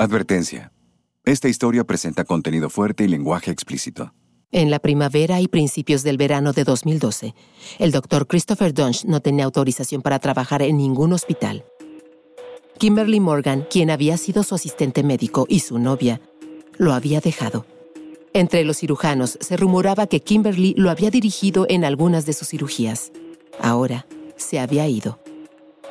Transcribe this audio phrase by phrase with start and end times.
[0.00, 0.72] Advertencia.
[1.26, 4.14] Esta historia presenta contenido fuerte y lenguaje explícito.
[4.50, 7.34] En la primavera y principios del verano de 2012,
[7.78, 11.66] el doctor Christopher Dunge no tenía autorización para trabajar en ningún hospital.
[12.78, 16.22] Kimberly Morgan, quien había sido su asistente médico y su novia,
[16.78, 17.66] lo había dejado.
[18.32, 23.12] Entre los cirujanos se rumoraba que Kimberly lo había dirigido en algunas de sus cirugías.
[23.60, 24.06] Ahora
[24.36, 25.20] se había ido.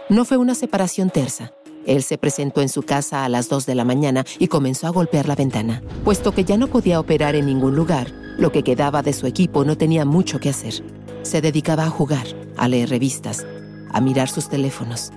[0.09, 1.53] No fue una separación tersa.
[1.85, 4.91] Él se presentó en su casa a las 2 de la mañana y comenzó a
[4.91, 5.81] golpear la ventana.
[6.03, 9.65] Puesto que ya no podía operar en ningún lugar, lo que quedaba de su equipo
[9.65, 10.83] no tenía mucho que hacer.
[11.23, 12.25] Se dedicaba a jugar,
[12.57, 13.45] a leer revistas,
[13.91, 15.11] a mirar sus teléfonos.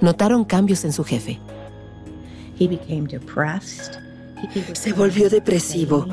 [0.00, 1.40] Notaron cambios en su jefe.
[4.72, 6.06] Se volvió depresivo.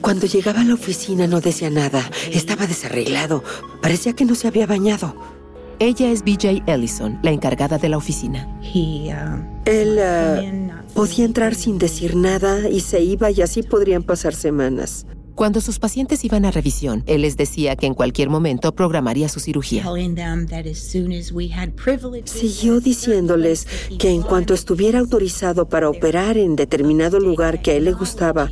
[0.00, 2.08] Cuando llegaba a la oficina no decía nada.
[2.30, 3.42] Estaba desarreglado.
[3.82, 5.14] Parecía que no se había bañado.
[5.78, 8.48] Ella es BJ Ellison, la encargada de la oficina.
[9.64, 15.06] Él uh, podía entrar sin decir nada y se iba y así podrían pasar semanas.
[15.34, 19.40] Cuando sus pacientes iban a revisión, él les decía que en cualquier momento programaría su
[19.40, 19.84] cirugía.
[22.24, 23.66] Siguió diciéndoles
[23.98, 28.48] que en cuanto estuviera autorizado para operar en determinado lugar que a él le gustaba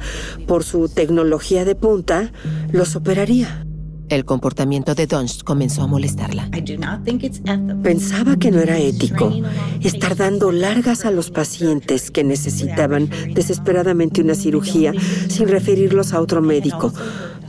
[0.48, 2.32] por su tecnología de punta,
[2.72, 3.64] los operaría.
[4.08, 6.50] El comportamiento de Dunst comenzó a molestarla.
[7.82, 9.32] Pensaba que no era ético
[9.80, 14.92] estar dando largas a los pacientes que necesitaban desesperadamente una cirugía
[15.28, 16.92] sin referirlos a otro médico.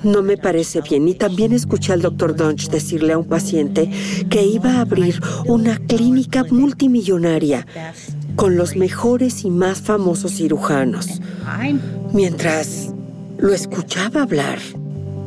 [0.04, 1.08] No me parece bien.
[1.08, 3.90] Y también escuché al doctor Dunch decirle a un paciente
[4.30, 7.66] que iba a abrir una clínica multimillonaria
[8.36, 11.22] con los mejores y más famosos cirujanos.
[12.14, 12.94] Mientras
[13.38, 14.60] lo escuchaba hablar,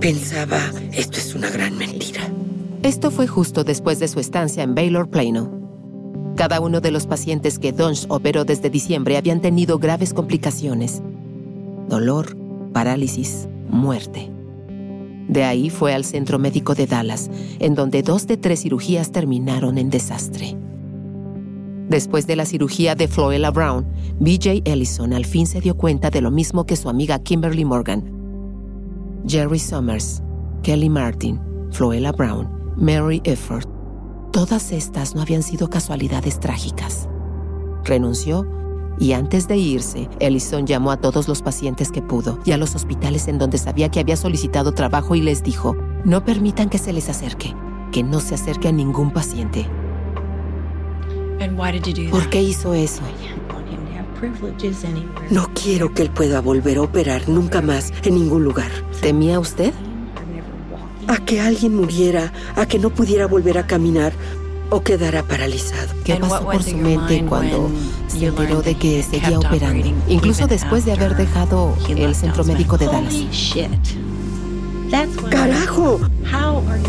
[0.00, 0.61] Pensaba,
[0.92, 2.20] esto es una gran mentira.
[2.83, 5.50] Esto fue justo después de su estancia en Baylor Plano.
[6.36, 11.02] Cada uno de los pacientes que Dunge operó desde diciembre habían tenido graves complicaciones.
[11.89, 12.36] Dolor,
[12.74, 14.30] parálisis, muerte.
[15.29, 19.78] De ahí fue al centro médico de Dallas, en donde dos de tres cirugías terminaron
[19.78, 20.57] en desastre.
[21.89, 23.86] Después de la cirugía de Floella Brown,
[24.20, 28.15] BJ Ellison al fin se dio cuenta de lo mismo que su amiga Kimberly Morgan,
[29.27, 30.23] Jerry Summers,
[30.63, 31.41] Kelly Martin,
[31.73, 33.64] Floella Brown, Mary Efford.
[34.33, 37.09] Todas estas no habían sido casualidades trágicas.
[37.85, 38.47] Renunció
[39.01, 42.75] y antes de irse, Ellison llamó a todos los pacientes que pudo y a los
[42.77, 46.93] hospitales en donde sabía que había solicitado trabajo y les dijo, no permitan que se
[46.93, 47.53] les acerque,
[47.93, 49.67] que no se acerque a ningún paciente.
[52.11, 53.03] ¿Por qué hizo eso?
[55.30, 58.70] No quiero que él pueda volver a operar nunca más en ningún lugar.
[59.00, 59.72] ¿Temía usted?
[61.08, 64.12] A que alguien muriera, a que no pudiera volver a caminar
[64.70, 65.94] o quedara paralizado.
[66.04, 67.70] ¿Qué pasó por su mente cuando
[68.08, 72.86] se enteró de que seguía operando, incluso después de haber dejado el centro médico de
[72.86, 73.14] Dallas?
[75.30, 76.01] ¡Carajo!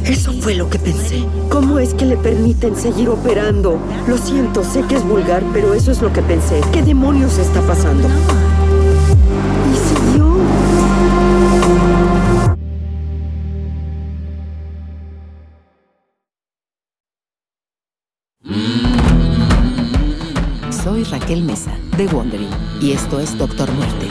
[0.05, 1.23] Eso fue lo que pensé.
[1.49, 3.77] ¿Cómo es que le permiten seguir operando?
[4.07, 6.61] Lo siento, sé que es vulgar, pero eso es lo que pensé.
[6.71, 8.07] ¿Qué demonios está pasando?
[9.73, 10.37] Y siguió.
[20.83, 22.49] Soy Raquel Mesa, de Wondering,
[22.79, 24.07] y esto es Doctor Muerte.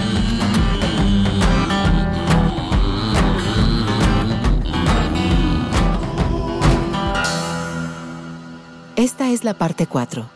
[9.36, 10.26] Es la parte 4,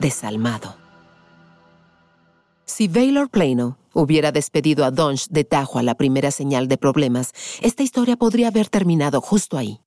[0.00, 0.74] Desalmado.
[2.64, 7.32] Si Baylor Plano hubiera despedido a Dunge de tajo a la primera señal de problemas,
[7.60, 9.80] esta historia podría haber terminado justo ahí.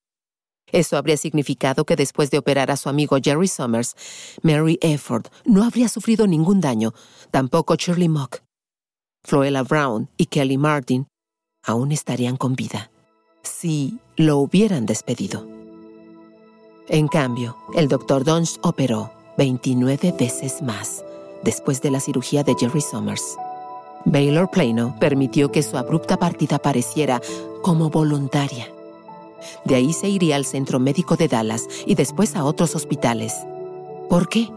[0.72, 3.96] Eso habría significado que después de operar a su amigo Jerry Summers,
[4.44, 6.94] Mary Efford no habría sufrido ningún daño,
[7.32, 8.44] tampoco Shirley Mock.
[9.26, 11.08] Floella Brown y Kelly Martin
[11.64, 12.92] aún estarían con vida,
[13.42, 15.53] si lo hubieran despedido.
[16.90, 18.26] En cambio, el Dr.
[18.26, 21.04] Dunst operó 29 veces más
[21.42, 23.38] después de la cirugía de Jerry Summers.
[24.06, 27.22] Baylor Plano permitió que su abrupta partida pareciera
[27.62, 28.68] como voluntaria.
[29.64, 33.34] De ahí se iría al centro médico de Dallas y después a otros hospitales.
[34.10, 34.50] ¿Por qué?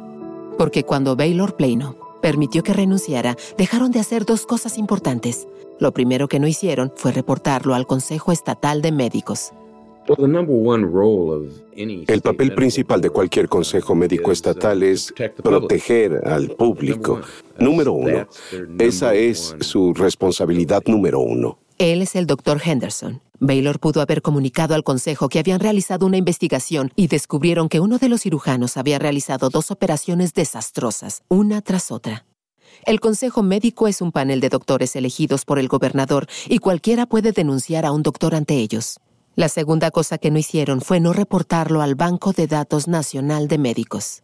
[0.58, 5.46] Porque cuando Baylor Plano permitió que renunciara, dejaron de hacer dos cosas importantes.
[5.78, 9.52] Lo primero que no hicieron fue reportarlo al Consejo Estatal de Médicos.
[12.06, 15.12] El papel principal de cualquier consejo médico estatal es
[15.42, 17.20] proteger al público.
[17.58, 18.26] Número uno.
[18.78, 21.58] Esa es su responsabilidad número uno.
[21.78, 23.20] Él es el doctor Henderson.
[23.38, 27.98] Baylor pudo haber comunicado al consejo que habían realizado una investigación y descubrieron que uno
[27.98, 32.24] de los cirujanos había realizado dos operaciones desastrosas, una tras otra.
[32.84, 37.32] El Consejo Médico es un panel de doctores elegidos por el gobernador y cualquiera puede
[37.32, 39.00] denunciar a un doctor ante ellos.
[39.36, 43.58] La segunda cosa que no hicieron fue no reportarlo al Banco de Datos Nacional de
[43.58, 44.22] Médicos.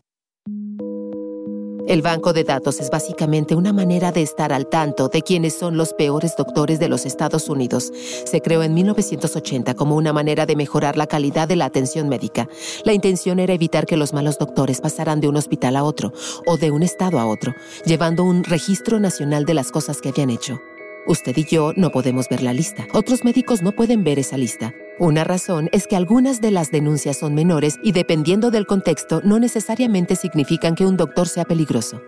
[1.87, 5.77] El banco de datos es básicamente una manera de estar al tanto de quiénes son
[5.77, 7.93] los peores doctores de los Estados Unidos.
[8.25, 12.49] Se creó en 1980 como una manera de mejorar la calidad de la atención médica.
[12.87, 16.15] La intención era evitar que los malos doctores pasaran de un hospital a otro
[16.47, 17.53] o de un estado a otro,
[17.85, 20.59] llevando un registro nacional de las cosas que habían hecho.
[21.05, 22.87] Usted y yo no podemos ver la lista.
[22.95, 24.73] Otros médicos no pueden ver esa lista.
[25.03, 29.41] Una razón es que algunas de las denuncias son menores y dependiendo del contexto no
[29.41, 32.01] necesariamente significan que un doctor sea peligroso.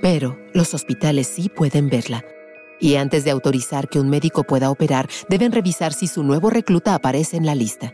[0.00, 2.24] Pero los hospitales sí pueden verla.
[2.78, 6.94] Y antes de autorizar que un médico pueda operar, deben revisar si su nuevo recluta
[6.94, 7.92] aparece en la lista.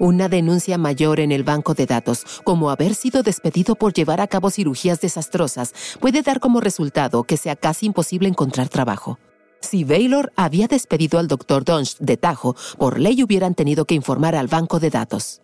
[0.00, 4.26] Una denuncia mayor en el banco de datos, como haber sido despedido por llevar a
[4.26, 9.20] cabo cirugías desastrosas, puede dar como resultado que sea casi imposible encontrar trabajo.
[9.60, 11.64] Si Baylor había despedido al Dr.
[11.64, 15.42] Dunst de Tajo, por ley hubieran tenido que informar al banco de datos.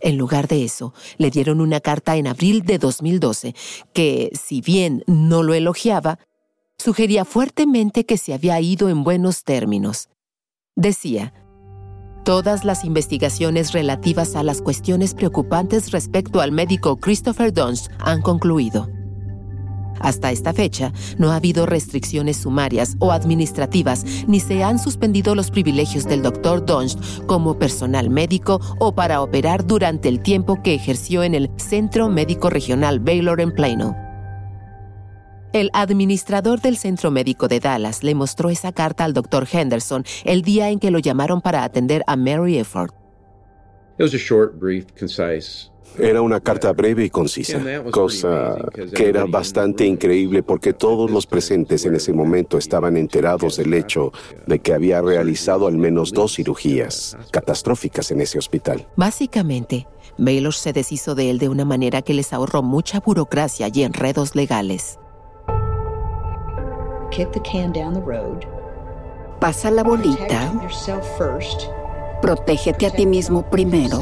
[0.00, 3.54] En lugar de eso, le dieron una carta en abril de 2012
[3.92, 6.18] que, si bien no lo elogiaba,
[6.76, 10.08] sugería fuertemente que se había ido en buenos términos.
[10.74, 11.32] Decía,
[12.24, 18.88] Todas las investigaciones relativas a las cuestiones preocupantes respecto al médico Christopher Dunst han concluido.
[20.02, 25.50] Hasta esta fecha, no ha habido restricciones sumarias o administrativas, ni se han suspendido los
[25.50, 26.66] privilegios del Dr.
[26.66, 32.08] Dunst como personal médico o para operar durante el tiempo que ejerció en el Centro
[32.08, 33.96] Médico Regional Baylor en Plano.
[35.52, 39.46] El administrador del Centro Médico de Dallas le mostró esa carta al Dr.
[39.52, 43.01] Henderson el día en que lo llamaron para atender a Mary Efford.
[45.98, 47.60] Era una carta breve y concisa,
[47.90, 48.56] cosa
[48.94, 54.12] que era bastante increíble porque todos los presentes en ese momento estaban enterados del hecho
[54.46, 58.86] de que había realizado al menos dos cirugías catastróficas en ese hospital.
[58.96, 59.86] Básicamente,
[60.18, 64.34] Baylor se deshizo de él de una manera que les ahorró mucha burocracia y enredos
[64.34, 64.98] legales.
[69.40, 70.52] Pasa la bolita.
[72.22, 74.00] Protégete a ti mismo primero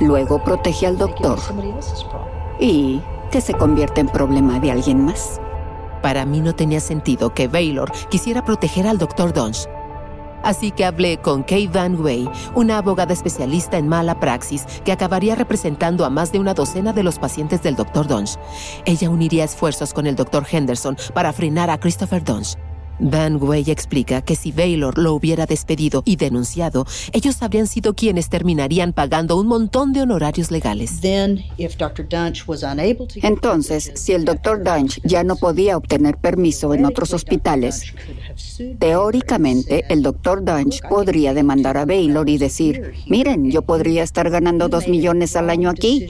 [0.00, 1.38] luego protege al doctor
[2.60, 3.00] y
[3.30, 5.40] que se convierte en problema de alguien más.
[6.02, 9.68] Para mí no tenía sentido que Baylor quisiera proteger al doctor Dunge.
[10.44, 15.34] Así que hablé con Kay Van Way, una abogada especialista en mala praxis que acabaría
[15.34, 18.06] representando a más de una docena de los pacientes del Dr.
[18.06, 18.38] Dunge.
[18.84, 20.46] Ella uniría esfuerzos con el Dr.
[20.50, 22.56] Henderson para frenar a Christopher Dunge.
[22.98, 28.28] Van Way explica que si Baylor lo hubiera despedido y denunciado, ellos habrían sido quienes
[28.28, 31.00] terminarían pagando un montón de honorarios legales.
[33.22, 34.64] Entonces, si el Dr.
[34.64, 37.94] Dunch ya no podía obtener permiso en otros hospitales,
[38.78, 40.44] teóricamente el Dr.
[40.44, 45.50] Dunch podría demandar a Baylor y decir, miren, yo podría estar ganando dos millones al
[45.50, 46.08] año aquí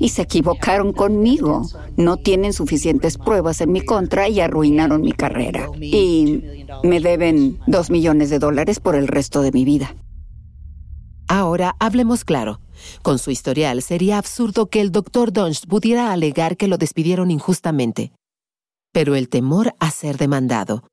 [0.00, 1.66] y se equivocaron conmigo.
[1.96, 5.68] No tienen suficientes pruebas en mi contra y arruinaron mi carrera.
[5.80, 6.42] Y
[6.82, 9.94] me deben dos millones de dólares por el resto de mi vida.
[11.28, 12.60] Ahora hablemos claro.
[13.02, 18.12] Con su historial sería absurdo que el doctor Dunst pudiera alegar que lo despidieron injustamente.
[18.92, 20.84] Pero el temor a ser demandado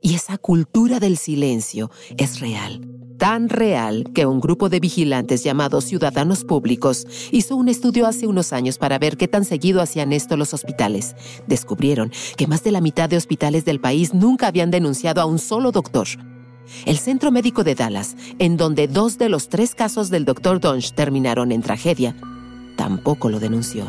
[0.00, 5.84] y esa cultura del silencio es real tan real que un grupo de vigilantes llamados
[5.84, 10.36] Ciudadanos Públicos hizo un estudio hace unos años para ver qué tan seguido hacían esto
[10.36, 11.14] los hospitales.
[11.46, 15.38] Descubrieron que más de la mitad de hospitales del país nunca habían denunciado a un
[15.38, 16.06] solo doctor.
[16.86, 20.92] El Centro Médico de Dallas, en donde dos de los tres casos del doctor Dunge
[20.94, 22.14] terminaron en tragedia,
[22.76, 23.86] tampoco lo denunció.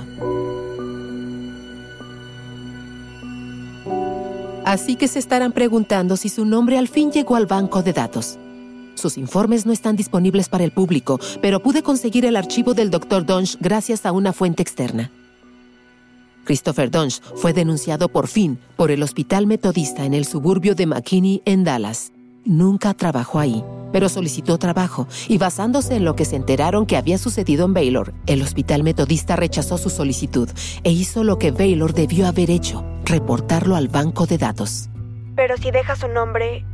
[4.66, 8.38] Así que se estarán preguntando si su nombre al fin llegó al banco de datos.
[8.96, 13.26] Sus informes no están disponibles para el público, pero pude conseguir el archivo del Dr.
[13.26, 15.10] Dunge gracias a una fuente externa.
[16.44, 21.42] Christopher Dunge fue denunciado por fin por el Hospital Metodista en el suburbio de McKinney,
[21.46, 22.12] en Dallas.
[22.46, 27.18] Nunca trabajó ahí, pero solicitó trabajo y basándose en lo que se enteraron que había
[27.18, 30.50] sucedido en Baylor, el Hospital Metodista rechazó su solicitud
[30.84, 34.90] e hizo lo que Baylor debió haber hecho, reportarlo al banco de datos.
[35.36, 36.66] Pero si deja su nombre,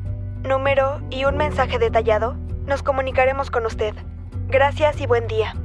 [0.48, 2.36] número y un mensaje detallado,
[2.67, 3.95] nos comunicaremos con usted.
[4.48, 5.55] Gracias y buen día.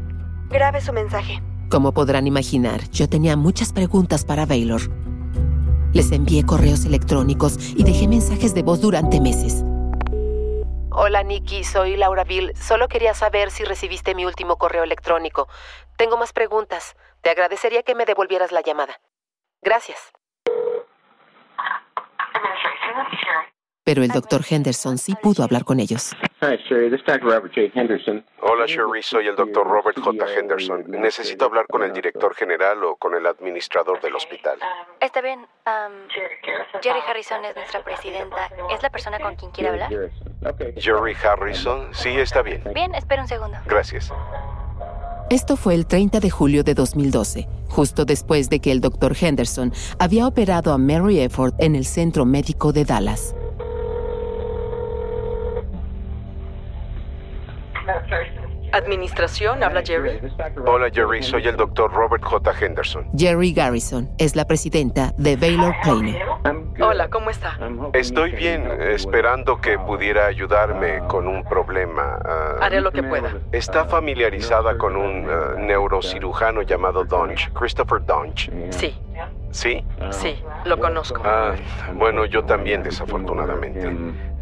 [0.49, 1.43] Grabe su mensaje.
[1.69, 4.81] Como podrán imaginar, yo tenía muchas preguntas para Baylor.
[5.93, 9.65] Les envié correos electrónicos y dejé mensajes de voz durante meses.
[11.03, 12.55] Hola Nikki, soy Laura Bill.
[12.55, 15.49] Solo quería saber si recibiste mi último correo electrónico.
[15.97, 16.95] Tengo más preguntas.
[17.23, 19.01] Te agradecería que me devolvieras la llamada.
[19.63, 20.13] Gracias.
[23.85, 26.13] Pero el doctor Henderson sí pudo hablar con ellos.
[26.43, 30.39] Hola Sherry, soy el doctor Robert J.
[30.39, 30.85] Henderson.
[30.89, 34.59] Necesito hablar con el director general o con el administrador del hospital.
[35.01, 35.47] Está bien.
[36.83, 38.51] Jerry Harrison es nuestra presidenta.
[38.71, 39.91] ¿Es la persona con quien quiere hablar?
[40.77, 42.63] Jerry Harrison, sí, está bien.
[42.75, 43.57] Bien, espera un segundo.
[43.67, 44.13] Gracias.
[45.31, 49.73] Esto fue el 30 de julio de 2012, justo después de que el doctor Henderson
[49.99, 53.35] había operado a Mary Efford en el Centro Médico de Dallas.
[58.73, 60.21] Administración, habla Jerry.
[60.67, 62.53] Hola Jerry, soy el doctor Robert J.
[62.61, 63.07] Henderson.
[63.17, 66.13] Jerry Garrison es la presidenta de Baylor Plano.
[66.81, 67.59] Hola, ¿cómo está?
[67.93, 72.19] Estoy bien, esperando que pudiera ayudarme con un problema.
[72.25, 73.35] Ah, Haré lo que pueda.
[73.53, 78.51] ¿Está familiarizada con un ah, neurocirujano llamado Donch, Christopher Donch?
[78.71, 78.97] Sí.
[79.51, 79.85] ¿Sí?
[80.11, 81.21] Sí, lo conozco.
[81.25, 81.55] Ah,
[81.95, 83.93] bueno, yo también, desafortunadamente.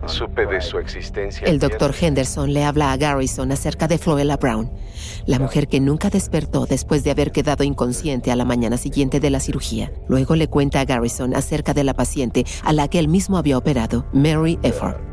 [0.09, 1.47] Supe de su existencia.
[1.47, 4.71] El doctor Henderson le habla a Garrison acerca de Floella Brown,
[5.27, 9.31] la mujer que nunca despertó después de haber quedado inconsciente a la mañana siguiente de
[9.31, 9.93] la cirugía.
[10.09, 13.59] Luego le cuenta a Garrison acerca de la paciente a la que él mismo había
[13.59, 15.09] operado, Mary Efford.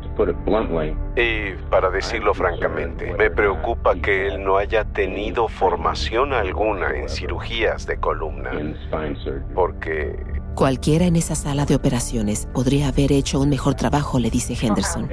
[1.16, 7.86] Y para decirlo francamente, me preocupa que él no haya tenido formación alguna en cirugías
[7.86, 8.50] de columna.
[9.54, 10.16] Porque
[10.56, 15.10] Cualquiera en esa sala de operaciones podría haber hecho un mejor trabajo, le dice Henderson.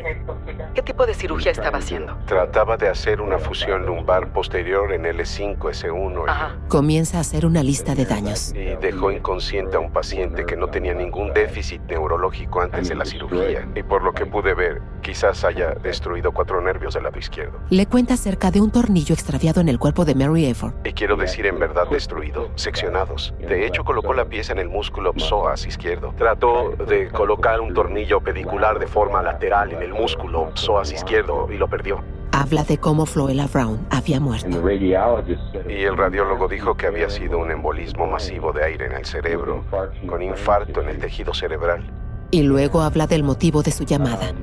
[0.73, 2.17] ¿Qué tipo de cirugía estaba haciendo?
[2.25, 6.25] Trataba de hacer una fusión lumbar posterior en L5S1.
[6.27, 6.67] Y...
[6.69, 8.53] Comienza a hacer una lista de daños.
[8.53, 13.05] Y dejó inconsciente a un paciente que no tenía ningún déficit neurológico antes de la
[13.05, 13.67] cirugía.
[13.75, 17.59] Y por lo que pude ver, quizás haya destruido cuatro nervios del lado izquierdo.
[17.69, 20.73] Le cuenta acerca de un tornillo extraviado en el cuerpo de Mary Efford.
[20.83, 23.33] Y quiero decir en verdad destruido, seccionados.
[23.39, 26.13] De hecho, colocó la pieza en el músculo psoas izquierdo.
[26.17, 31.57] Trató de colocar un tornillo pedicular de forma lateral en el músculo psoas izquierdo y
[31.57, 32.01] lo perdió.
[32.31, 34.47] Habla de cómo Floella Brown había muerto.
[34.49, 39.63] Y el radiólogo dijo que había sido un embolismo masivo de aire en el cerebro,
[40.07, 41.83] con infarto en el tejido cerebral.
[42.31, 44.33] Y luego habla del motivo de su llamada.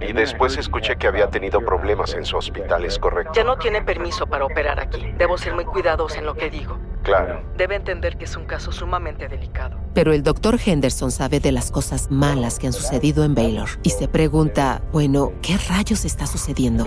[0.00, 3.32] Y después escuché que había tenido problemas en su hospital, ¿es correcto?
[3.34, 5.12] Ya no tiene permiso para operar aquí.
[5.18, 6.78] Debo ser muy cuidadoso en lo que digo.
[7.08, 7.40] Claro.
[7.56, 9.78] Debe entender que es un caso sumamente delicado.
[9.94, 13.90] Pero el doctor Henderson sabe de las cosas malas que han sucedido en Baylor y
[13.90, 16.86] se pregunta, bueno, ¿qué rayos está sucediendo?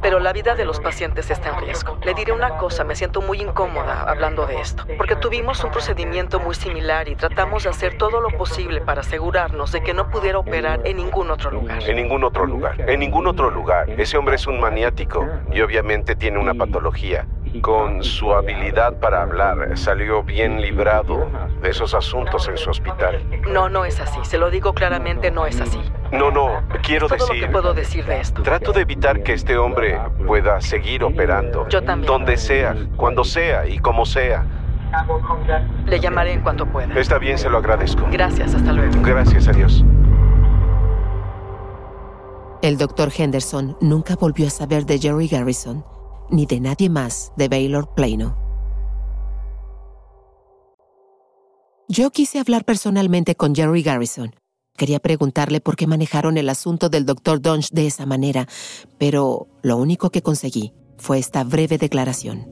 [0.00, 1.98] Pero la vida de los pacientes está en riesgo.
[2.04, 6.38] Le diré una cosa, me siento muy incómoda hablando de esto, porque tuvimos un procedimiento
[6.38, 10.38] muy similar y tratamos de hacer todo lo posible para asegurarnos de que no pudiera
[10.38, 11.82] operar en ningún otro lugar.
[11.82, 13.90] En ningún otro lugar, en ningún otro lugar.
[13.90, 17.26] Ese hombre es un maniático y obviamente tiene una patología.
[17.60, 21.28] Con su habilidad para hablar, salió bien librado
[21.60, 23.22] de esos asuntos en su hospital.
[23.48, 24.18] No, no es así.
[24.22, 25.78] Se lo digo claramente, no es así.
[26.12, 27.42] No, no, quiero Todo decir...
[27.42, 28.42] lo que puedo decir de esto.
[28.42, 31.68] Trato de evitar que este hombre pueda seguir operando.
[31.68, 32.06] Yo también.
[32.06, 34.46] Donde sea, cuando sea y como sea.
[35.86, 36.94] Le llamaré en cuanto pueda.
[36.98, 38.06] Está bien, se lo agradezco.
[38.10, 38.92] Gracias, hasta luego.
[39.02, 39.84] Gracias a Dios.
[42.62, 45.84] El doctor Henderson nunca volvió a saber de Jerry Garrison
[46.32, 48.36] ni de nadie más de Baylor Plano.
[51.88, 54.34] Yo quise hablar personalmente con Jerry Garrison.
[54.76, 57.42] Quería preguntarle por qué manejaron el asunto del Dr.
[57.42, 58.48] Dunge de esa manera,
[58.98, 62.48] pero lo único que conseguí fue esta breve declaración.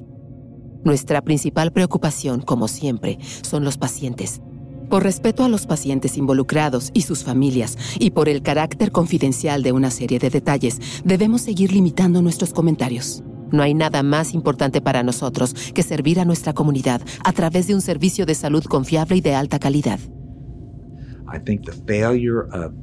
[0.84, 4.42] Nuestra principal preocupación, como siempre, son los pacientes.
[4.90, 9.72] Por respeto a los pacientes involucrados y sus familias, y por el carácter confidencial de
[9.72, 13.22] una serie de detalles, debemos seguir limitando nuestros comentarios.
[13.52, 17.74] No hay nada más importante para nosotros que servir a nuestra comunidad a través de
[17.74, 20.00] un servicio de salud confiable y de alta calidad.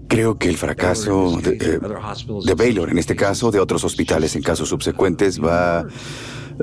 [0.07, 1.79] Creo que el fracaso de, eh,
[2.45, 5.85] de, Baylor, en este caso, de otros hospitales en casos subsecuentes, va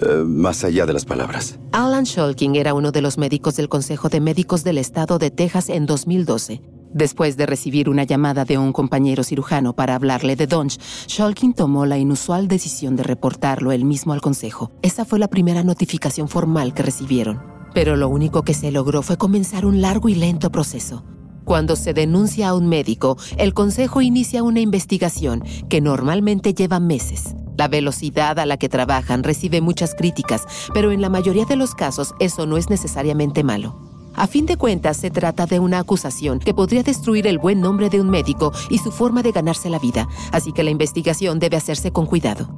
[0.00, 1.58] eh, más allá de las palabras.
[1.72, 5.68] Alan Shulkin era uno de los médicos del Consejo de Médicos del Estado de Texas
[5.68, 6.62] en 2012.
[6.94, 11.86] Después de recibir una llamada de un compañero cirujano para hablarle de Donch, Shulkin tomó
[11.86, 14.70] la inusual decisión de reportarlo él mismo al consejo.
[14.80, 17.42] Esa fue la primera notificación formal que recibieron.
[17.74, 21.04] Pero lo único que se logró fue comenzar un largo y lento proceso.
[21.44, 27.34] Cuando se denuncia a un médico, el consejo inicia una investigación que normalmente lleva meses.
[27.58, 31.74] La velocidad a la que trabajan recibe muchas críticas, pero en la mayoría de los
[31.74, 33.93] casos eso no es necesariamente malo.
[34.16, 37.90] A fin de cuentas, se trata de una acusación que podría destruir el buen nombre
[37.90, 41.56] de un médico y su forma de ganarse la vida, así que la investigación debe
[41.56, 42.48] hacerse con cuidado.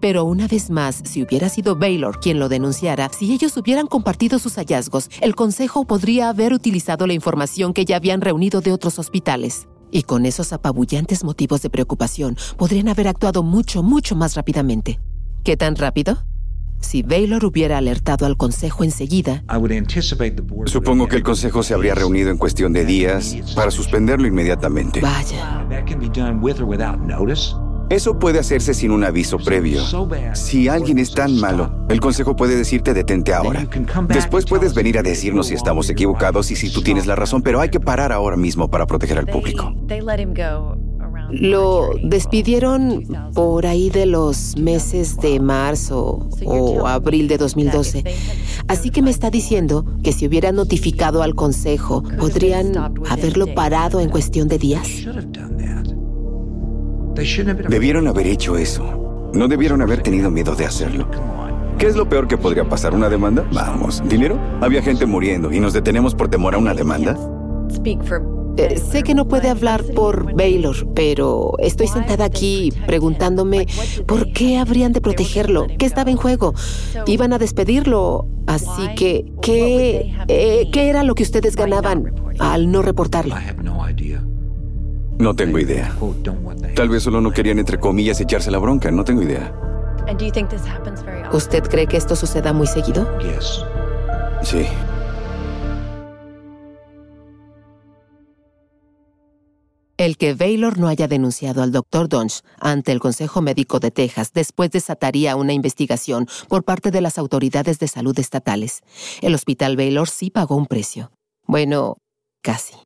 [0.00, 4.38] Pero una vez más, si hubiera sido Baylor quien lo denunciara, si ellos hubieran compartido
[4.38, 8.98] sus hallazgos, el Consejo podría haber utilizado la información que ya habían reunido de otros
[8.98, 9.68] hospitales.
[9.90, 14.98] Y con esos apabullantes motivos de preocupación, podrían haber actuado mucho, mucho más rápidamente.
[15.44, 16.29] ¿Qué tan rápido?
[16.80, 19.44] Si Baylor hubiera alertado al Consejo enseguida,
[20.64, 25.00] supongo que el Consejo se habría reunido en cuestión de días para suspenderlo inmediatamente.
[25.00, 25.66] Vaya.
[27.90, 29.82] Eso puede hacerse sin un aviso previo.
[30.34, 33.66] Si alguien es tan malo, el consejo puede decirte detente ahora.
[34.06, 37.60] Después puedes venir a decirnos si estamos equivocados y si tú tienes la razón, pero
[37.60, 39.74] hay que parar ahora mismo para proteger al público.
[41.32, 48.04] Lo despidieron por ahí de los meses de marzo o abril de 2012.
[48.68, 52.76] Así que me está diciendo que si hubiera notificado al consejo, podrían
[53.08, 54.88] haberlo parado en cuestión de días.
[57.68, 59.30] Debieron haber hecho eso.
[59.34, 61.08] No debieron haber tenido miedo de hacerlo.
[61.78, 62.94] ¿Qué es lo peor que podría pasar?
[62.94, 63.46] ¿Una demanda?
[63.52, 64.02] Vamos.
[64.06, 64.38] ¿Dinero?
[64.60, 67.16] Había gente muriendo y nos detenemos por temor a una demanda.
[68.56, 73.66] Eh, sé que no puede hablar por Baylor, pero estoy sentada aquí preguntándome
[74.06, 76.54] por qué habrían de protegerlo, qué estaba en juego.
[77.06, 82.82] Iban a despedirlo, así que ¿qué, eh, ¿qué era lo que ustedes ganaban al no
[82.82, 83.34] reportarlo?
[85.18, 85.94] No tengo idea.
[86.74, 88.90] Tal vez solo no querían, entre comillas, echarse la bronca.
[88.90, 89.52] No tengo idea.
[91.32, 93.06] ¿Usted cree que esto suceda muy seguido?
[94.42, 94.66] Sí.
[100.00, 102.08] El que Baylor no haya denunciado al Dr.
[102.08, 107.18] Dunch ante el Consejo Médico de Texas después desataría una investigación por parte de las
[107.18, 108.80] autoridades de salud estatales.
[109.20, 111.12] El Hospital Baylor sí pagó un precio.
[111.46, 111.98] Bueno,
[112.40, 112.76] casi.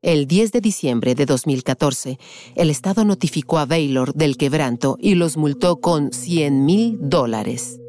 [0.00, 2.20] El 10 de diciembre de 2014,
[2.54, 7.80] el Estado notificó a Baylor del quebranto y los multó con 100 mil dólares.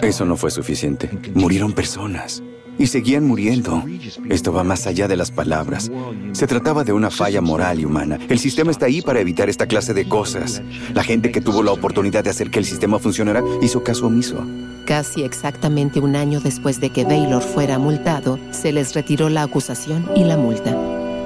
[0.00, 1.10] Eso no fue suficiente.
[1.34, 2.42] Murieron personas
[2.78, 3.82] y seguían muriendo.
[4.28, 5.90] Esto va más allá de las palabras.
[6.32, 8.18] Se trataba de una falla moral y humana.
[8.28, 10.62] El sistema está ahí para evitar esta clase de cosas.
[10.94, 14.44] La gente que tuvo la oportunidad de hacer que el sistema funcionara hizo caso omiso.
[14.84, 20.08] Casi exactamente un año después de que Baylor fuera multado, se les retiró la acusación
[20.14, 20.76] y la multa.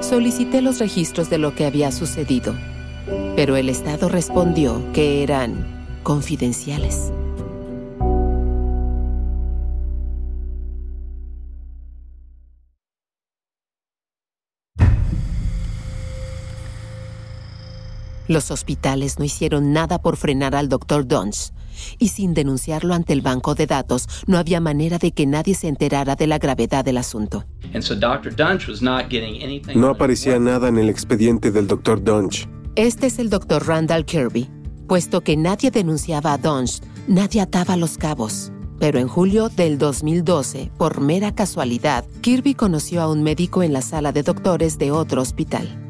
[0.01, 2.55] Solicité los registros de lo que había sucedido,
[3.37, 5.67] pero el Estado respondió que eran
[6.03, 7.13] confidenciales.
[18.31, 21.05] Los hospitales no hicieron nada por frenar al Dr.
[21.05, 21.51] Dunch,
[21.99, 25.66] y sin denunciarlo ante el banco de datos, no había manera de que nadie se
[25.66, 27.45] enterara de la gravedad del asunto.
[29.75, 32.05] No aparecía nada en el expediente del Dr.
[32.05, 32.49] Dunch.
[32.77, 33.66] Este es el Dr.
[33.66, 34.49] Randall Kirby.
[34.87, 38.53] Puesto que nadie denunciaba a Dunch, nadie ataba los cabos.
[38.79, 43.83] Pero en julio del 2012, por mera casualidad, Kirby conoció a un médico en la
[43.83, 45.89] sala de doctores de otro hospital.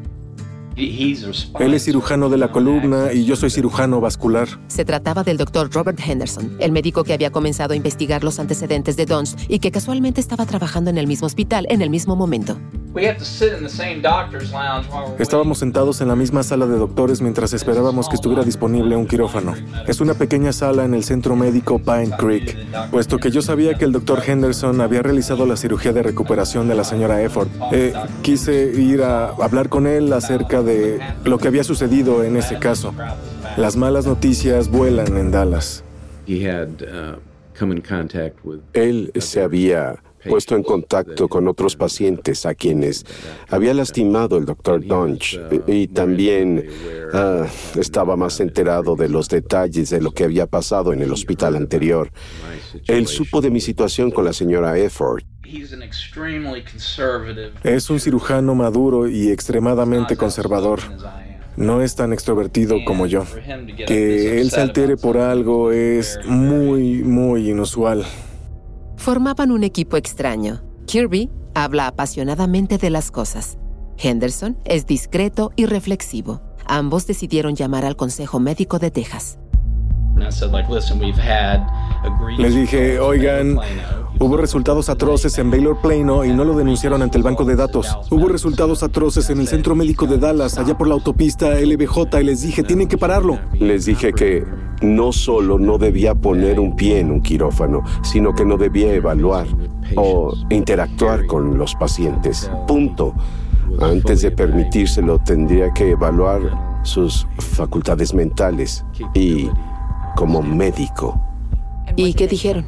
[1.59, 4.49] Él es cirujano de la columna y yo soy cirujano vascular.
[4.69, 8.97] Se trataba del doctor Robert Henderson, el médico que había comenzado a investigar los antecedentes
[8.97, 12.57] de Dons y que casualmente estaba trabajando en el mismo hospital en el mismo momento.
[15.19, 19.55] Estábamos sentados en la misma sala de doctores mientras esperábamos que estuviera disponible un quirófano.
[19.87, 22.57] Es una pequeña sala en el centro médico Pine Creek,
[22.91, 26.75] puesto que yo sabía que el doctor Henderson había realizado la cirugía de recuperación de
[26.75, 27.49] la señora Efford.
[27.71, 30.70] Eh, quise ir a hablar con él acerca de
[31.25, 32.95] lo que había sucedido en ese caso.
[33.57, 35.85] Las malas noticias vuelan en Dallas.
[36.27, 36.33] Uh,
[38.73, 43.05] él se había puesto en contacto con otros pacientes a quienes
[43.49, 46.67] había lastimado el doctor Dunch y también
[47.13, 47.47] ah,
[47.79, 52.11] estaba más enterado de los detalles de lo que había pasado en el hospital anterior.
[52.87, 55.25] Él supo de mi situación con la señora Efford.
[57.63, 60.81] Es un cirujano maduro y extremadamente conservador.
[61.57, 63.25] No es tan extrovertido como yo.
[63.87, 68.05] Que él se altere por algo es muy, muy inusual.
[68.97, 70.63] Formaban un equipo extraño.
[70.87, 73.59] Kirby habla apasionadamente de las cosas.
[73.99, 76.41] Henderson es discreto y reflexivo.
[76.67, 79.39] Ambos decidieron llamar al Consejo Médico de Texas.
[82.39, 83.59] Les dije, oigan,
[84.19, 87.99] hubo resultados atroces en Baylor Plano y no lo denunciaron ante el banco de datos.
[88.11, 92.25] Hubo resultados atroces en el centro médico de Dallas, allá por la autopista LBJ, y
[92.25, 93.39] les dije, tienen que pararlo.
[93.59, 94.45] Les dije que
[94.83, 99.47] no solo no debía poner un pie en un quirófano, sino que no debía evaluar
[99.97, 102.51] o interactuar con los pacientes.
[102.67, 103.15] Punto.
[103.81, 106.41] Antes de permitírselo, tendría que evaluar
[106.83, 109.49] sus facultades mentales y
[110.21, 111.19] como médico.
[111.97, 112.67] ¿Y qué dijeron?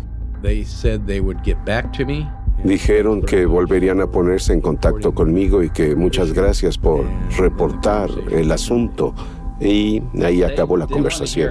[2.64, 7.04] Dijeron que volverían a ponerse en contacto conmigo y que muchas gracias por
[7.36, 9.14] reportar el asunto.
[9.60, 11.50] Y ahí acabó la conversación.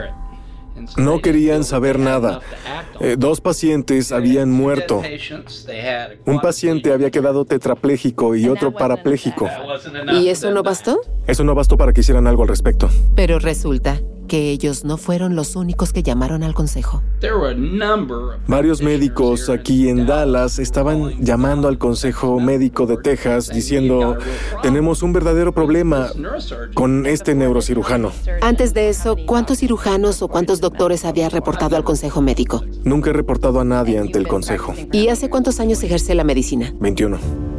[0.97, 2.39] No querían saber nada.
[2.99, 5.03] Eh, dos pacientes habían muerto.
[6.25, 9.47] Un paciente había quedado tetrapléjico y otro parapléjico.
[10.13, 10.99] ¿Y eso no bastó?
[11.27, 12.89] Eso no bastó para que hicieran algo al respecto.
[13.15, 17.03] Pero resulta que ellos no fueron los únicos que llamaron al consejo.
[18.47, 24.15] Varios médicos aquí en Dallas estaban llamando al Consejo Médico de Texas diciendo,
[24.63, 26.11] tenemos un verdadero problema
[26.75, 28.13] con este neurocirujano.
[28.41, 32.63] Antes de eso, ¿cuántos cirujanos o cuántos doctores había reportado al Consejo Médico?
[32.85, 34.73] Nunca he reportado a nadie ante el Consejo.
[34.93, 36.73] ¿Y hace cuántos años ejerce la medicina?
[36.79, 37.50] 21.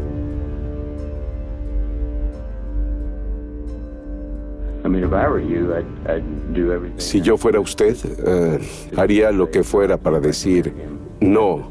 [6.97, 8.59] Si yo fuera usted, eh,
[8.97, 10.73] haría lo que fuera para decir,
[11.21, 11.71] no,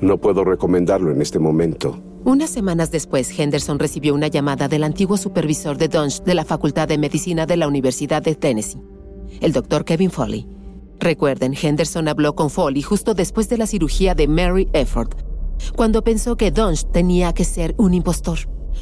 [0.00, 1.98] no puedo recomendarlo en este momento.
[2.24, 6.88] Unas semanas después, Henderson recibió una llamada del antiguo supervisor de Dunge de la Facultad
[6.88, 8.80] de Medicina de la Universidad de Tennessee,
[9.40, 10.48] el doctor Kevin Foley.
[10.98, 15.10] Recuerden, Henderson habló con Foley justo después de la cirugía de Mary Efford,
[15.76, 18.38] cuando pensó que Dunge tenía que ser un impostor.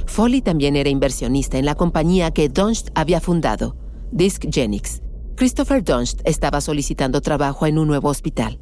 [0.07, 3.77] Foley también era inversionista en la compañía que Dunst había fundado,
[4.13, 5.01] Disc Genix.
[5.37, 8.61] Christopher Dunst estaba solicitando trabajo en un nuevo hospital.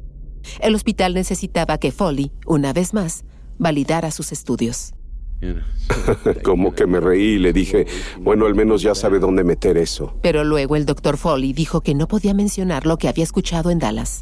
[0.59, 3.25] El hospital necesitaba que Foley, una vez más,
[3.59, 4.93] validara sus estudios.
[6.43, 7.85] Como que me reí y le dije,
[8.19, 10.17] bueno, al menos ya sabe dónde meter eso.
[10.21, 13.79] Pero luego el doctor Foley dijo que no podía mencionar lo que había escuchado en
[13.79, 14.21] Dallas.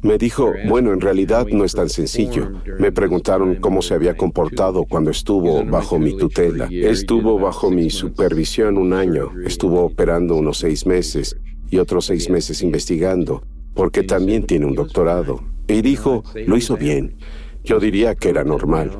[0.00, 2.52] Me dijo, bueno, en realidad no es tan sencillo.
[2.78, 6.68] Me preguntaron cómo se había comportado cuando estuvo bajo mi tutela.
[6.70, 11.36] Estuvo bajo mi supervisión un año, estuvo operando unos seis meses
[11.70, 13.42] y otros seis meses investigando,
[13.74, 15.42] porque también tiene un doctorado.
[15.66, 17.16] Y dijo, lo hizo bien.
[17.64, 18.90] Yo diría que era normal.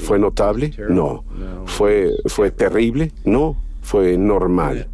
[0.00, 0.72] ¿Fue notable?
[0.88, 1.24] No.
[1.66, 3.12] ¿Fue, fue terrible?
[3.24, 3.56] No.
[3.82, 4.88] Fue normal.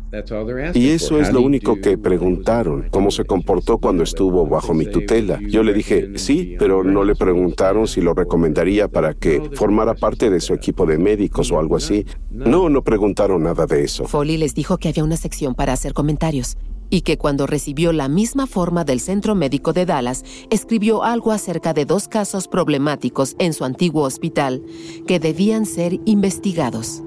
[0.75, 5.39] Y eso es lo único que preguntaron, cómo se comportó cuando estuvo bajo mi tutela.
[5.49, 10.29] Yo le dije, sí, pero no le preguntaron si lo recomendaría para que formara parte
[10.29, 12.05] de su equipo de médicos o algo así.
[12.31, 14.07] No, no preguntaron nada de eso.
[14.07, 16.57] Foley les dijo que había una sección para hacer comentarios
[16.91, 21.73] y que cuando recibió la misma forma del Centro Médico de Dallas, escribió algo acerca
[21.73, 24.63] de dos casos problemáticos en su antiguo hospital
[25.07, 27.03] que debían ser investigados.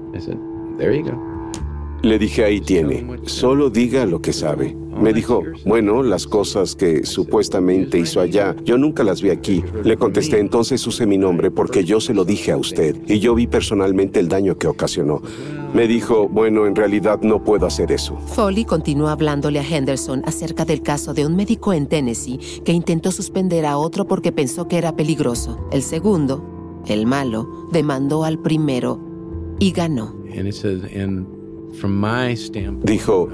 [2.04, 4.76] Le dije, ahí tiene, solo diga lo que sabe.
[5.00, 9.64] Me dijo, bueno, las cosas que supuestamente hizo allá, yo nunca las vi aquí.
[9.82, 13.34] Le contesté, entonces use mi nombre porque yo se lo dije a usted y yo
[13.34, 15.22] vi personalmente el daño que ocasionó.
[15.72, 18.18] Me dijo, bueno, en realidad no puedo hacer eso.
[18.18, 23.12] Foley continuó hablándole a Henderson acerca del caso de un médico en Tennessee que intentó
[23.12, 25.66] suspender a otro porque pensó que era peligroso.
[25.72, 29.00] El segundo, el malo, demandó al primero
[29.58, 30.14] y ganó.
[32.82, 33.28] Dijo,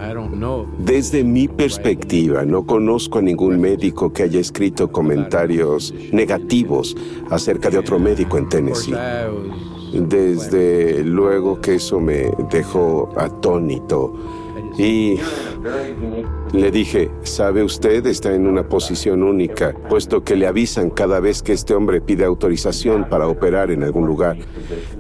[0.79, 6.97] desde mi perspectiva, no conozco a ningún médico que haya escrito comentarios negativos
[7.31, 8.95] acerca de otro médico en Tennessee.
[9.93, 14.15] Desde luego que eso me dejó atónito.
[14.81, 15.19] Y
[16.55, 18.07] le dije, ¿sabe usted?
[18.07, 22.25] Está en una posición única, puesto que le avisan cada vez que este hombre pide
[22.25, 24.39] autorización para operar en algún lugar.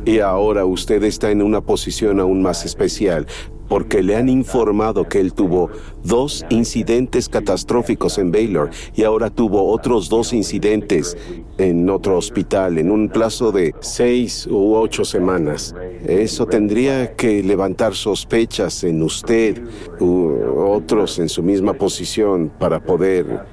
[0.04, 3.26] Y ahora usted está en una posición aún más especial,
[3.70, 5.70] porque le han informado que él tuvo
[6.02, 11.16] dos incidentes catastróficos en Baylor y ahora tuvo otros dos incidentes
[11.56, 15.72] en otro hospital en un plazo de seis u ocho semanas.
[16.04, 19.62] Eso tendría que levantar sospechas en usted
[20.00, 23.44] u otros en su misma posición para poder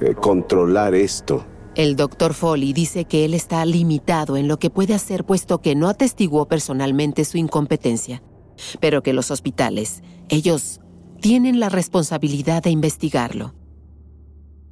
[0.00, 1.44] eh, controlar esto.
[1.74, 5.74] El doctor Foley dice que él está limitado en lo que puede hacer puesto que
[5.74, 8.22] no atestiguó personalmente su incompetencia
[8.80, 10.80] pero que los hospitales, ellos
[11.20, 13.54] tienen la responsabilidad de investigarlo.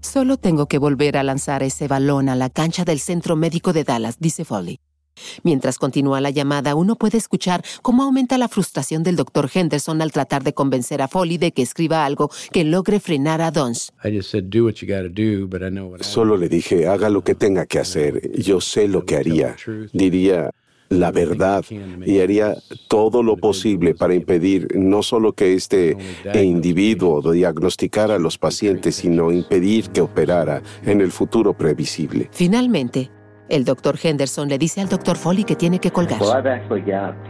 [0.01, 3.85] Solo tengo que volver a lanzar ese balón a la cancha del Centro Médico de
[3.85, 4.79] Dallas, dice Foley.
[5.43, 10.13] Mientras continúa la llamada, uno puede escuchar cómo aumenta la frustración del doctor Henderson al
[10.13, 13.93] tratar de convencer a Foley de que escriba algo que logre frenar a Dons.
[16.01, 18.33] Solo le dije, haga lo que tenga que hacer.
[18.39, 19.57] Yo sé lo que haría.
[19.93, 20.51] Diría,
[21.01, 21.65] la verdad
[22.05, 22.55] y haría
[22.89, 25.97] todo lo posible para impedir no solo que este
[26.35, 32.29] individuo diagnosticara a los pacientes, sino impedir que operara en el futuro previsible.
[32.33, 33.11] Finalmente,
[33.49, 36.19] El doctor Henderson le dice al doctor Foley que tiene que colgar.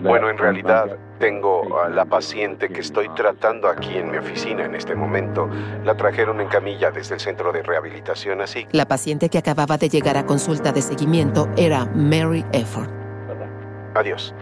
[0.01, 4.77] Bueno, en realidad tengo a la paciente que estoy tratando aquí en mi oficina en
[4.77, 5.49] este momento.
[5.85, 8.67] La trajeron en camilla desde el centro de rehabilitación, así.
[8.71, 13.04] La paciente que acababa de llegar a consulta de seguimiento era Mary Efford.
[13.95, 14.35] Adiós.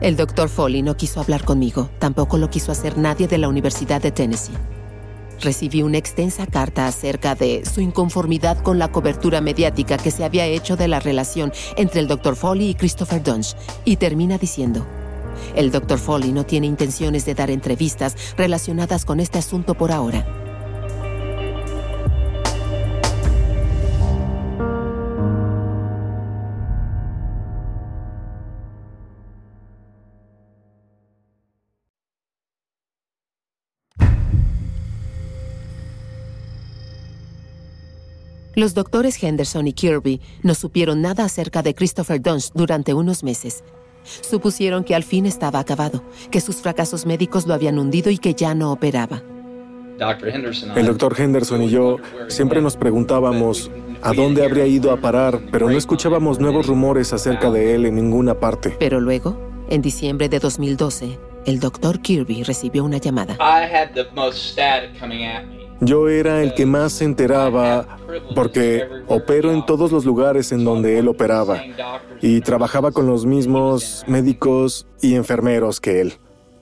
[0.00, 4.02] El doctor Foley no quiso hablar conmigo, tampoco lo quiso hacer nadie de la Universidad
[4.02, 4.52] de Tennessee.
[5.40, 10.44] Recibí una extensa carta acerca de su inconformidad con la cobertura mediática que se había
[10.46, 14.84] hecho de la relación entre el doctor Foley y Christopher Dunge, y termina diciendo,
[15.54, 20.26] el doctor Foley no tiene intenciones de dar entrevistas relacionadas con este asunto por ahora.
[38.54, 43.64] Los doctores Henderson y Kirby no supieron nada acerca de Christopher Dunst durante unos meses.
[44.02, 48.34] Supusieron que al fin estaba acabado, que sus fracasos médicos lo habían hundido y que
[48.34, 49.22] ya no operaba.
[50.74, 53.70] El doctor Henderson y yo siempre nos preguntábamos
[54.02, 57.94] a dónde habría ido a parar, pero no escuchábamos nuevos rumores acerca de él en
[57.94, 58.76] ninguna parte.
[58.78, 59.38] Pero luego,
[59.68, 63.36] en diciembre de 2012, el doctor Kirby recibió una llamada.
[65.84, 67.98] Yo era el que más se enteraba
[68.36, 71.60] porque opero en todos los lugares en donde él operaba
[72.20, 76.14] y trabajaba con los mismos médicos y enfermeros que él.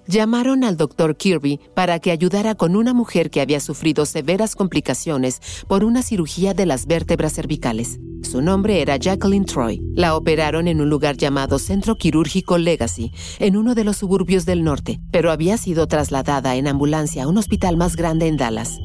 [0.07, 5.41] Llamaron al doctor Kirby para que ayudara con una mujer que había sufrido severas complicaciones
[5.69, 8.01] por una cirugía de las vértebras cervicales.
[8.23, 9.83] Su nombre era Jacqueline Troy.
[9.95, 14.65] La operaron en un lugar llamado Centro Quirúrgico Legacy, en uno de los suburbios del
[14.65, 18.79] norte, pero había sido trasladada en ambulancia a un hospital más grande en Dallas.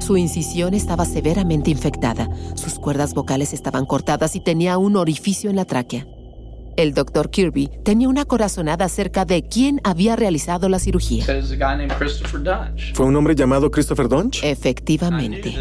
[0.00, 5.56] Su incisión estaba severamente infectada, sus cuerdas vocales estaban cortadas y tenía un orificio en
[5.56, 6.06] la tráquea.
[6.76, 11.24] El doctor Kirby tenía una corazonada acerca de quién había realizado la cirugía.
[12.94, 14.42] ¿Fue un hombre llamado Christopher Dunch?
[14.42, 15.54] Efectivamente.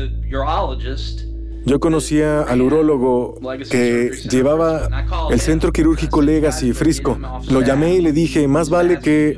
[1.66, 3.38] Yo conocía al urólogo
[3.70, 4.88] que llevaba
[5.30, 7.18] el centro quirúrgico Legacy Frisco.
[7.50, 9.38] Lo llamé y le dije, más vale que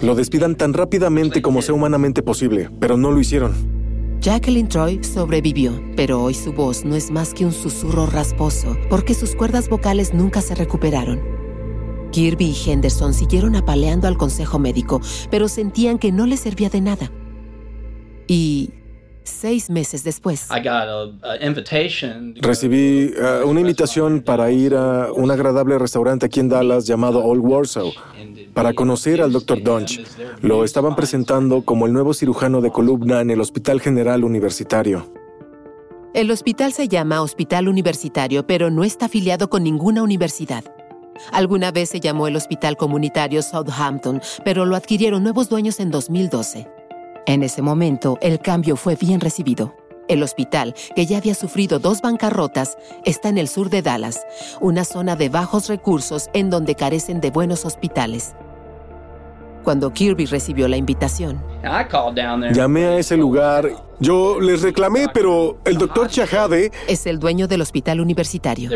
[0.00, 3.79] lo despidan tan rápidamente como sea humanamente posible, pero no lo hicieron.
[4.20, 9.14] Jacqueline Troy sobrevivió, pero hoy su voz no es más que un susurro rasposo porque
[9.14, 11.22] sus cuerdas vocales nunca se recuperaron.
[12.12, 16.82] Kirby y Henderson siguieron apaleando al consejo médico, pero sentían que no les servía de
[16.82, 17.10] nada.
[18.26, 18.74] Y
[19.24, 20.48] seis meses después.
[22.40, 27.42] Recibí uh, una invitación para ir a un agradable restaurante aquí en Dallas llamado Old
[27.42, 27.92] Warsaw
[28.54, 29.62] para conocer al Dr.
[29.62, 30.02] Dunch.
[30.42, 35.12] Lo estaban presentando como el nuevo cirujano de columna en el Hospital General Universitario.
[36.12, 40.64] El hospital se llama Hospital Universitario, pero no está afiliado con ninguna universidad.
[41.30, 46.79] Alguna vez se llamó el Hospital Comunitario Southampton, pero lo adquirieron nuevos dueños en 2012.
[47.26, 49.74] En ese momento, el cambio fue bien recibido.
[50.08, 54.26] El hospital, que ya había sufrido dos bancarrotas, está en el sur de Dallas,
[54.60, 58.34] una zona de bajos recursos en donde carecen de buenos hospitales.
[59.62, 61.42] Cuando Kirby recibió la invitación,
[62.52, 63.70] llamé a ese lugar.
[64.00, 68.70] Yo les reclamé, pero el doctor Chahade es el dueño del hospital universitario.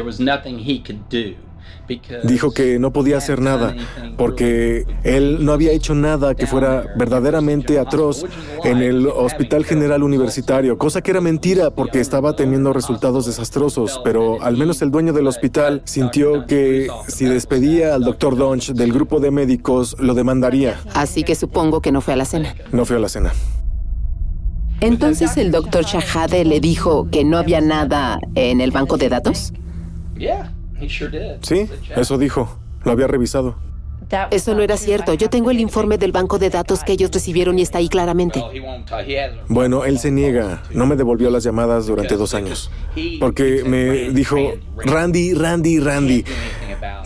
[2.25, 3.75] Dijo que no podía hacer nada
[4.17, 8.25] porque él no había hecho nada que fuera verdaderamente atroz
[8.65, 14.43] en el Hospital General Universitario, cosa que era mentira porque estaba teniendo resultados desastrosos, pero
[14.43, 19.21] al menos el dueño del hospital sintió que si despedía al doctor Donch del grupo
[19.21, 20.81] de médicos, lo demandaría.
[20.95, 22.55] Así que supongo que no fue a la cena.
[22.73, 23.33] No fue a la cena.
[24.81, 29.53] Entonces el doctor Shahade le dijo que no había nada en el banco de datos.
[31.43, 32.59] Sí, eso dijo.
[32.85, 33.57] Lo había revisado.
[34.31, 35.15] Eso no era cierto.
[35.15, 38.43] Yo tengo el informe del banco de datos que ellos recibieron y está ahí claramente.
[39.49, 40.63] Bueno, él se niega.
[40.73, 42.71] No me devolvió las llamadas durante dos años.
[43.19, 44.37] Porque me dijo,
[44.77, 46.25] Randy, Randy, Randy.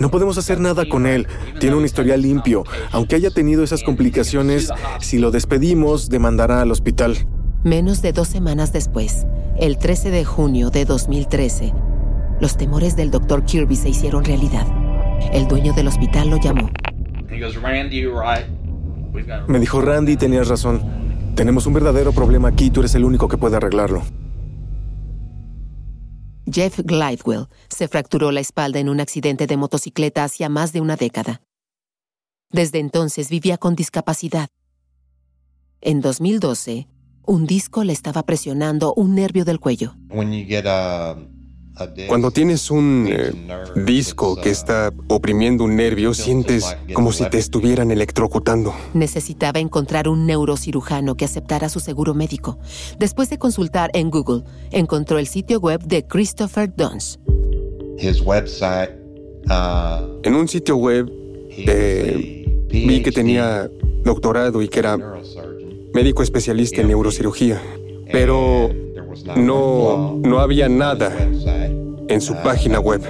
[0.01, 1.27] No podemos hacer nada con él.
[1.61, 2.65] Tiene un historial limpio.
[2.91, 7.17] Aunque haya tenido esas complicaciones, si lo despedimos, demandará al hospital.
[7.65, 9.27] Menos de dos semanas después,
[9.59, 11.73] el 13 de junio de 2013,
[12.41, 14.67] los temores del doctor Kirby se hicieron realidad.
[15.33, 16.71] El dueño del hospital lo llamó.
[19.49, 20.83] Me dijo, Randy, tenías razón.
[21.35, 24.03] Tenemos un verdadero problema aquí, tú eres el único que puede arreglarlo.
[26.51, 30.97] Jeff Glidewell se fracturó la espalda en un accidente de motocicleta hacia más de una
[30.97, 31.43] década.
[32.51, 34.49] Desde entonces vivía con discapacidad.
[35.81, 36.89] En 2012,
[37.27, 39.95] un disco le estaba presionando un nervio del cuello.
[42.09, 43.33] Cuando tienes un eh,
[43.77, 48.75] disco que está oprimiendo un nervio, sientes como si te estuvieran electrocutando.
[48.95, 52.59] Necesitaba encontrar un neurocirujano que aceptara su seguro médico.
[52.99, 57.21] Después de consultar en Google, encontró el sitio web de Christopher Dunst.
[59.49, 61.11] Uh, en un sitio web
[61.51, 63.71] eh, vi que tenía
[64.05, 64.99] doctorado y que era
[65.95, 67.63] médico especialista en neurocirugía,
[68.13, 68.71] pero
[69.37, 71.13] no, no había nada
[72.09, 73.03] en su página web.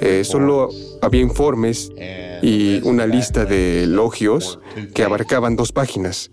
[0.00, 1.90] Eh, solo había informes
[2.42, 4.58] y una lista de elogios
[4.94, 6.30] que abarcaban dos páginas.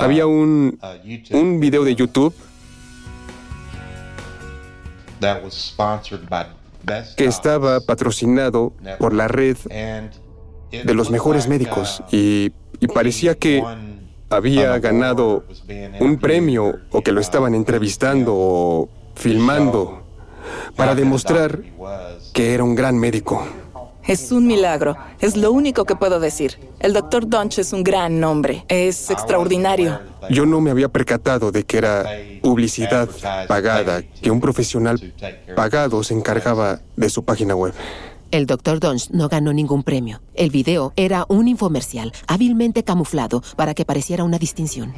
[0.00, 0.78] Había un,
[1.32, 2.34] un video de YouTube
[7.16, 9.56] que estaba patrocinado por la red
[10.70, 13.62] de los mejores médicos y, y parecía que
[14.28, 15.44] había ganado
[16.00, 20.05] un premio o que lo estaban entrevistando o filmando
[20.74, 21.60] para demostrar
[22.32, 23.46] que era un gran médico.
[24.06, 26.60] Es un milagro, es lo único que puedo decir.
[26.78, 29.98] El doctor Dunch es un gran nombre, es extraordinario.
[30.30, 32.04] Yo no me había percatado de que era
[32.40, 33.08] publicidad
[33.48, 35.12] pagada, que un profesional
[35.56, 37.74] pagado se encargaba de su página web.
[38.30, 38.80] El Dr.
[38.80, 40.20] Dunst no ganó ningún premio.
[40.34, 44.92] El video era un infomercial, hábilmente camuflado para que pareciera una distinción.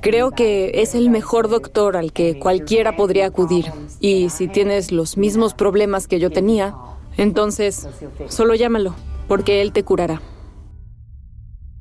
[0.00, 3.72] Creo que es el mejor doctor al que cualquiera podría acudir.
[4.00, 6.74] Y si tienes los mismos problemas que yo tenía,
[7.16, 7.88] entonces
[8.28, 8.94] solo llámalo,
[9.26, 10.20] porque él te curará.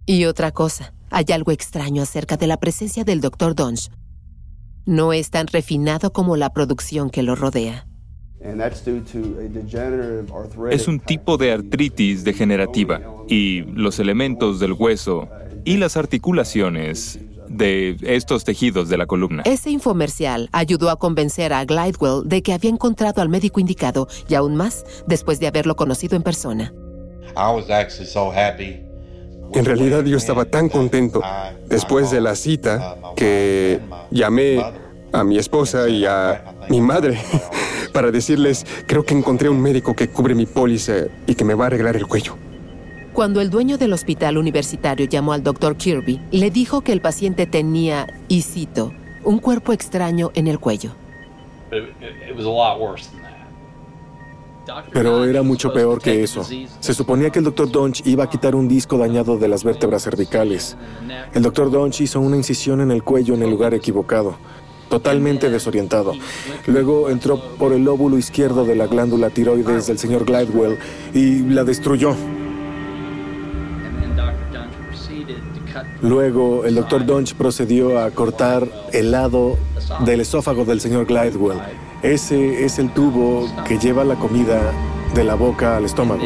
[0.06, 3.56] Y otra cosa, hay algo extraño acerca de la presencia del Dr.
[3.56, 3.92] Dunst.
[4.86, 7.88] No es tan refinado como la producción que lo rodea.
[10.70, 15.28] Es un tipo de artritis degenerativa y los elementos del hueso
[15.66, 17.20] y las articulaciones
[17.50, 19.44] de estos tejidos de la columna.
[19.46, 24.36] Ese infomercial ayudó a convencer a Glidewell de que había encontrado al médico indicado y
[24.36, 26.74] aún más después de haberlo conocido en persona.
[29.54, 31.22] En realidad yo estaba tan contento
[31.68, 33.80] después de la cita que
[34.12, 34.64] llamé
[35.12, 37.20] a mi esposa y a mi madre
[37.94, 41.66] para decirles, creo que encontré un médico que cubre mi póliza y que me va
[41.66, 42.36] a arreglar el cuello.
[43.14, 47.48] Cuando el dueño del hospital universitario llamó al doctor Kirby, le dijo que el paciente
[47.48, 48.94] tenía, y cito,
[49.24, 50.92] un cuerpo extraño en el cuello.
[54.94, 56.44] Pero era mucho peor que eso.
[56.80, 60.04] Se suponía que el doctor Donch iba a quitar un disco dañado de las vértebras
[60.04, 60.78] cervicales.
[61.34, 64.38] El doctor Donch hizo una incisión en el cuello en el lugar equivocado
[64.90, 66.14] totalmente desorientado.
[66.66, 70.78] Luego entró por el lóbulo izquierdo de la glándula tiroides del señor Glidewell
[71.14, 72.16] y la destruyó.
[76.02, 79.58] Luego, el doctor Dunch procedió a cortar el lado
[80.06, 81.60] del esófago del señor Glidewell.
[82.04, 84.72] Ese es el tubo que lleva la comida
[85.16, 86.24] de la boca al estómago.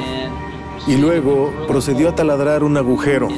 [0.87, 3.29] Y luego procedió a taladrar un agujero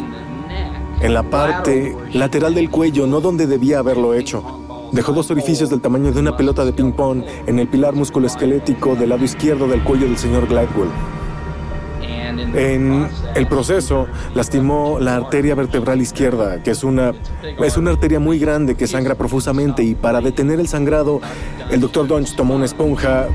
[1.01, 4.62] en la parte lateral del cuello, no donde debía haberlo hecho.
[4.93, 9.09] Dejó dos orificios del tamaño de una pelota de ping-pong en el pilar musculoesquelético del
[9.09, 10.89] lado izquierdo del cuello del señor Glidewell.
[12.53, 18.37] En el proceso, lastimó la arteria vertebral izquierda, que es una, es una arteria muy
[18.37, 21.21] grande que sangra profusamente y para detener el sangrado,
[21.71, 23.27] el doctor Dunch tomó una esponja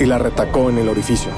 [0.00, 1.30] y la retacó en el orificio.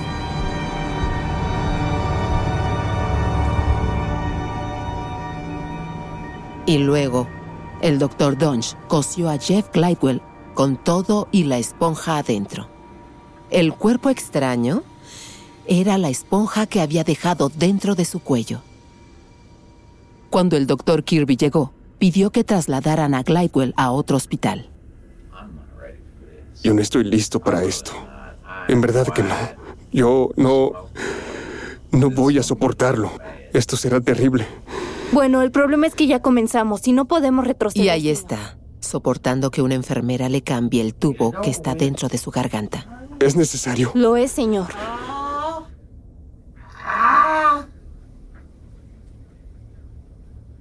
[6.65, 7.27] Y luego
[7.81, 10.21] el doctor Dunch cosió a Jeff Glidewell
[10.55, 12.69] con todo y la esponja adentro.
[13.51, 14.83] El cuerpo extraño
[15.67, 18.61] era la esponja que había dejado dentro de su cuello.
[20.31, 24.69] Cuando el doctor Kirby llegó, pidió que trasladaran a Glidewell a otro hospital.
[26.63, 27.93] Yo no estoy listo para esto.
[28.69, 29.35] En verdad que no.
[29.93, 30.73] Yo no...
[31.91, 33.11] No voy a soportarlo.
[33.55, 34.47] Esto será terrible.
[35.13, 37.87] Bueno, el problema es que ya comenzamos y no podemos retroceder.
[37.87, 42.19] Y ahí está, soportando que una enfermera le cambie el tubo que está dentro de
[42.19, 43.07] su garganta.
[43.21, 43.91] Es necesario.
[43.95, 44.69] Lo es, señor.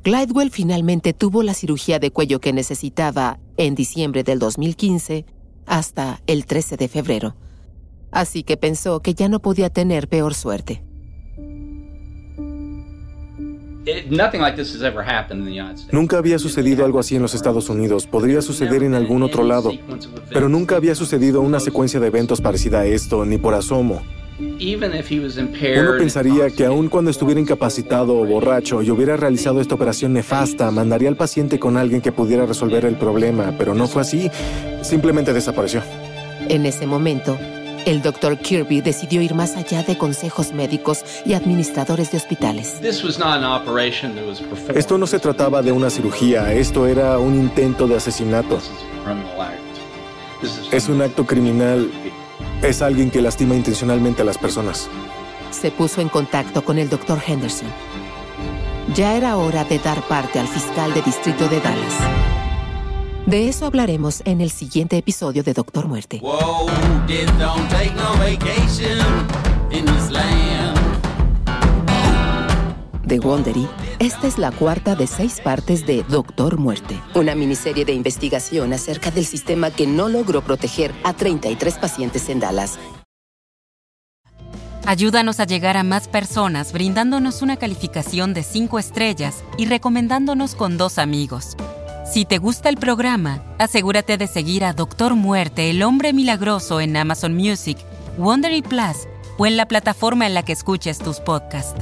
[0.03, 5.26] Glidewell finalmente tuvo la cirugía de cuello que necesitaba en diciembre del 2015
[5.65, 7.36] hasta el 13 de febrero.
[8.11, 10.86] Así que pensó que ya no podía tener peor suerte.
[15.91, 18.07] Nunca había sucedido algo así en los Estados Unidos.
[18.07, 19.71] Podría suceder en algún otro lado.
[20.29, 24.01] Pero nunca había sucedido una secuencia de eventos parecida a esto, ni por asomo.
[24.39, 30.69] Uno pensaría que aun cuando estuviera incapacitado o borracho y hubiera realizado esta operación nefasta,
[30.69, 34.29] mandaría al paciente con alguien que pudiera resolver el problema, pero no fue así.
[34.83, 35.81] Simplemente desapareció.
[36.49, 37.38] En ese momento,
[37.88, 42.79] el doctor Kirby decidió ir más allá de consejos médicos y administradores de hospitales.
[44.75, 48.59] Esto no se trataba de una cirugía, esto era un intento de asesinato.
[50.71, 51.89] Es un acto criminal
[52.61, 54.89] es alguien que lastima intencionalmente a las personas.
[55.51, 57.69] Se puso en contacto con el doctor Henderson.
[58.95, 62.36] Ya era hora de dar parte al fiscal de distrito de Dallas.
[63.28, 66.21] De eso hablaremos en el siguiente episodio de Doctor Muerte.
[73.03, 73.67] de Wondery,
[73.99, 79.11] esta es la cuarta de seis partes de Doctor Muerte, una miniserie de investigación acerca
[79.11, 82.80] del sistema que no logró proteger a 33 pacientes en Dallas.
[84.86, 90.78] Ayúdanos a llegar a más personas brindándonos una calificación de 5 estrellas y recomendándonos con
[90.78, 91.57] dos amigos.
[92.10, 96.95] Si te gusta el programa, asegúrate de seguir a Doctor Muerte, el hombre milagroso en
[96.95, 97.78] Amazon Music,
[98.18, 101.76] Wondery Plus o en la plataforma en la que escuches tus podcasts.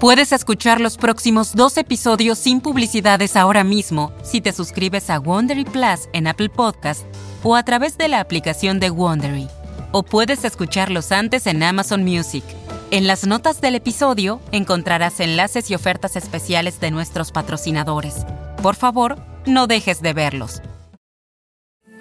[0.00, 5.64] Puedes escuchar los próximos dos episodios sin publicidades ahora mismo si te suscribes a Wondery
[5.64, 7.04] Plus en Apple Podcast
[7.44, 9.48] o a través de la aplicación de Wondery.
[9.92, 12.44] O puedes escucharlos antes en Amazon Music.
[12.90, 18.26] En las notas del episodio encontrarás enlaces y ofertas especiales de nuestros patrocinadores.
[18.62, 20.62] Por favor, no dejes de verlos.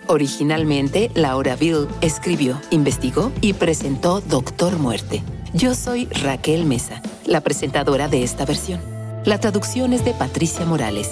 [0.08, 5.22] Originalmente, Laura Bill escribió, investigó y presentó Doctor Muerte
[5.54, 8.80] yo soy Raquel Mesa, la presentadora de esta versión.
[9.26, 11.10] La traducción es de Patricia Morales.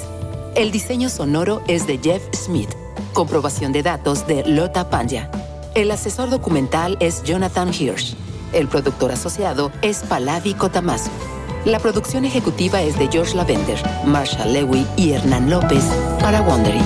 [0.55, 2.69] El diseño sonoro es de Jeff Smith.
[3.13, 5.31] Comprobación de datos de Lota Panya.
[5.73, 8.15] El asesor documental es Jonathan Hirsch.
[8.53, 11.09] El productor asociado es Palavi Kotamasu.
[11.67, 15.83] La producción ejecutiva es de George Lavender, Marshall Lewy y Hernán López
[16.21, 16.79] para Wondery.